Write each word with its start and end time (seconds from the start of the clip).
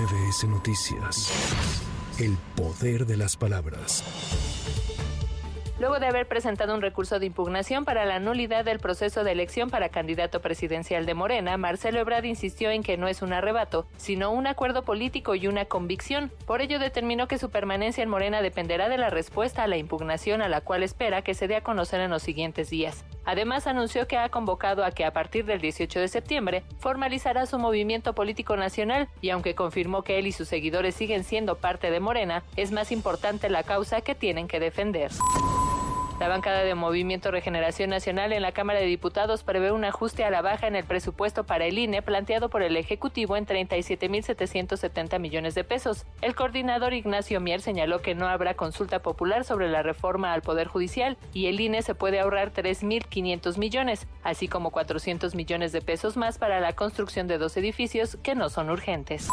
MBS 0.00 0.44
Noticias. 0.48 1.30
El 2.18 2.38
poder 2.56 3.04
de 3.04 3.18
las 3.18 3.36
palabras. 3.36 4.02
Luego 5.78 5.98
de 5.98 6.06
haber 6.06 6.26
presentado 6.26 6.74
un 6.74 6.80
recurso 6.80 7.18
de 7.18 7.26
impugnación 7.26 7.84
para 7.84 8.06
la 8.06 8.18
nulidad 8.18 8.64
del 8.64 8.78
proceso 8.78 9.24
de 9.24 9.32
elección 9.32 9.68
para 9.68 9.90
candidato 9.90 10.40
presidencial 10.40 11.04
de 11.04 11.12
Morena, 11.12 11.58
Marcelo 11.58 12.00
Ebrard 12.00 12.24
insistió 12.24 12.70
en 12.70 12.82
que 12.82 12.96
no 12.96 13.08
es 13.08 13.20
un 13.20 13.34
arrebato, 13.34 13.86
sino 13.98 14.30
un 14.30 14.46
acuerdo 14.46 14.84
político 14.84 15.34
y 15.34 15.48
una 15.48 15.66
convicción. 15.66 16.32
Por 16.46 16.62
ello 16.62 16.78
determinó 16.78 17.28
que 17.28 17.36
su 17.36 17.50
permanencia 17.50 18.02
en 18.02 18.08
Morena 18.08 18.40
dependerá 18.40 18.88
de 18.88 18.96
la 18.96 19.10
respuesta 19.10 19.64
a 19.64 19.68
la 19.68 19.76
impugnación 19.76 20.40
a 20.40 20.48
la 20.48 20.62
cual 20.62 20.82
espera 20.82 21.20
que 21.20 21.34
se 21.34 21.46
dé 21.46 21.56
a 21.56 21.62
conocer 21.62 22.00
en 22.00 22.10
los 22.10 22.22
siguientes 22.22 22.70
días. 22.70 23.04
Además, 23.30 23.68
anunció 23.68 24.08
que 24.08 24.18
ha 24.18 24.28
convocado 24.28 24.84
a 24.84 24.90
que 24.90 25.04
a 25.04 25.12
partir 25.12 25.44
del 25.44 25.60
18 25.60 26.00
de 26.00 26.08
septiembre 26.08 26.64
formalizará 26.80 27.46
su 27.46 27.60
movimiento 27.60 28.12
político 28.12 28.56
nacional 28.56 29.08
y 29.20 29.30
aunque 29.30 29.54
confirmó 29.54 30.02
que 30.02 30.18
él 30.18 30.26
y 30.26 30.32
sus 30.32 30.48
seguidores 30.48 30.96
siguen 30.96 31.22
siendo 31.22 31.56
parte 31.58 31.92
de 31.92 32.00
Morena, 32.00 32.42
es 32.56 32.72
más 32.72 32.90
importante 32.90 33.48
la 33.48 33.62
causa 33.62 34.00
que 34.00 34.16
tienen 34.16 34.48
que 34.48 34.58
defender. 34.58 35.12
La 36.20 36.28
bancada 36.28 36.64
de 36.64 36.74
Movimiento 36.74 37.30
Regeneración 37.30 37.88
Nacional 37.88 38.34
en 38.34 38.42
la 38.42 38.52
Cámara 38.52 38.78
de 38.78 38.84
Diputados 38.84 39.42
prevé 39.42 39.72
un 39.72 39.86
ajuste 39.86 40.22
a 40.22 40.28
la 40.28 40.42
baja 40.42 40.66
en 40.66 40.76
el 40.76 40.84
presupuesto 40.84 41.44
para 41.44 41.64
el 41.64 41.78
INE 41.78 42.02
planteado 42.02 42.50
por 42.50 42.62
el 42.62 42.76
Ejecutivo 42.76 43.38
en 43.38 43.46
37.770 43.46 45.18
millones 45.18 45.54
de 45.54 45.64
pesos. 45.64 46.04
El 46.20 46.34
coordinador 46.34 46.92
Ignacio 46.92 47.40
Mier 47.40 47.62
señaló 47.62 48.02
que 48.02 48.14
no 48.14 48.28
habrá 48.28 48.52
consulta 48.52 48.98
popular 48.98 49.44
sobre 49.44 49.70
la 49.70 49.82
reforma 49.82 50.34
al 50.34 50.42
Poder 50.42 50.68
Judicial 50.68 51.16
y 51.32 51.46
el 51.46 51.58
INE 51.58 51.80
se 51.80 51.94
puede 51.94 52.20
ahorrar 52.20 52.52
3.500 52.52 53.56
millones, 53.56 54.06
así 54.22 54.46
como 54.46 54.72
400 54.72 55.34
millones 55.34 55.72
de 55.72 55.80
pesos 55.80 56.18
más 56.18 56.36
para 56.36 56.60
la 56.60 56.74
construcción 56.74 57.28
de 57.28 57.38
dos 57.38 57.56
edificios 57.56 58.18
que 58.22 58.34
no 58.34 58.50
son 58.50 58.68
urgentes. 58.68 59.26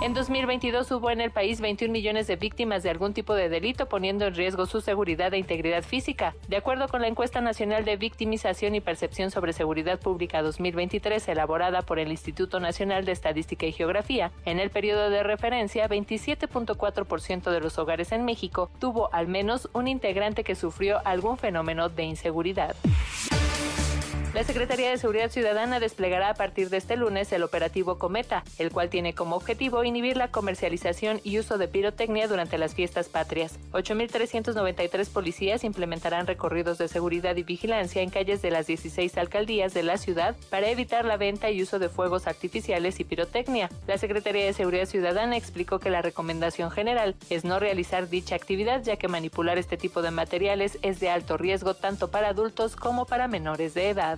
En 0.00 0.14
2022 0.14 0.92
hubo 0.92 1.10
en 1.10 1.20
el 1.20 1.32
país 1.32 1.60
21 1.60 1.92
millones 1.92 2.28
de 2.28 2.36
víctimas 2.36 2.84
de 2.84 2.90
algún 2.90 3.14
tipo 3.14 3.34
de 3.34 3.48
delito, 3.48 3.88
poniendo 3.88 4.26
en 4.26 4.34
riesgo 4.36 4.64
su 4.66 4.80
seguridad 4.80 5.34
e 5.34 5.38
integridad 5.38 5.82
física. 5.82 6.36
De 6.46 6.56
acuerdo 6.56 6.86
con 6.86 7.00
la 7.02 7.08
encuesta 7.08 7.40
nacional 7.40 7.84
de 7.84 7.96
victimización 7.96 8.76
y 8.76 8.80
percepción 8.80 9.32
sobre 9.32 9.52
seguridad 9.52 9.98
pública 9.98 10.40
2023, 10.40 11.26
elaborada 11.26 11.82
por 11.82 11.98
el 11.98 12.12
Instituto 12.12 12.60
Nacional 12.60 13.04
de 13.06 13.12
Estadística 13.12 13.66
y 13.66 13.72
Geografía, 13.72 14.30
en 14.44 14.60
el 14.60 14.70
periodo 14.70 15.10
de 15.10 15.24
referencia, 15.24 15.88
27.4% 15.88 17.50
de 17.50 17.60
los 17.60 17.76
hogares 17.78 18.12
en 18.12 18.24
México 18.24 18.70
tuvo 18.78 19.12
al 19.12 19.26
menos 19.26 19.68
un 19.72 19.88
integrante 19.88 20.44
que 20.44 20.54
sufrió 20.54 21.00
algún 21.04 21.38
fenómeno 21.38 21.88
de 21.88 22.04
inseguridad. 22.04 22.76
La 24.34 24.44
Secretaría 24.44 24.90
de 24.90 24.98
Seguridad 24.98 25.30
Ciudadana 25.30 25.80
desplegará 25.80 26.28
a 26.28 26.34
partir 26.34 26.68
de 26.68 26.76
este 26.76 26.96
lunes 26.96 27.32
el 27.32 27.42
operativo 27.42 27.98
Cometa, 27.98 28.44
el 28.58 28.70
cual 28.70 28.90
tiene 28.90 29.14
como 29.14 29.36
objetivo 29.36 29.82
inhibir 29.84 30.18
la 30.18 30.28
comercialización 30.28 31.20
y 31.24 31.38
uso 31.38 31.56
de 31.56 31.66
pirotecnia 31.66 32.28
durante 32.28 32.58
las 32.58 32.74
fiestas 32.74 33.08
patrias. 33.08 33.58
8.393 33.72 35.08
policías 35.08 35.64
implementarán 35.64 36.26
recorridos 36.26 36.76
de 36.76 36.88
seguridad 36.88 37.36
y 37.36 37.42
vigilancia 37.42 38.02
en 38.02 38.10
calles 38.10 38.42
de 38.42 38.50
las 38.50 38.66
16 38.66 39.16
alcaldías 39.16 39.72
de 39.72 39.82
la 39.82 39.96
ciudad 39.96 40.36
para 40.50 40.68
evitar 40.68 41.06
la 41.06 41.16
venta 41.16 41.50
y 41.50 41.62
uso 41.62 41.78
de 41.78 41.88
fuegos 41.88 42.26
artificiales 42.26 43.00
y 43.00 43.04
pirotecnia. 43.04 43.70
La 43.86 43.96
Secretaría 43.96 44.44
de 44.44 44.52
Seguridad 44.52 44.86
Ciudadana 44.86 45.38
explicó 45.38 45.78
que 45.78 45.90
la 45.90 46.02
recomendación 46.02 46.70
general 46.70 47.16
es 47.30 47.44
no 47.44 47.58
realizar 47.58 48.10
dicha 48.10 48.36
actividad 48.36 48.82
ya 48.82 48.96
que 48.96 49.08
manipular 49.08 49.56
este 49.56 49.78
tipo 49.78 50.02
de 50.02 50.10
materiales 50.10 50.78
es 50.82 51.00
de 51.00 51.08
alto 51.08 51.38
riesgo 51.38 51.72
tanto 51.72 52.10
para 52.10 52.28
adultos 52.28 52.76
como 52.76 53.06
para 53.06 53.26
menores 53.26 53.72
de 53.72 53.88
edad. 53.88 54.17